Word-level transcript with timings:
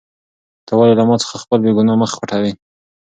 ته 0.65 0.73
ولې 0.77 0.93
له 0.99 1.03
ما 1.09 1.15
څخه 1.23 1.35
خپل 1.43 1.57
بېګناه 1.63 1.97
مخ 2.01 2.11
پټوې؟ 2.19 2.51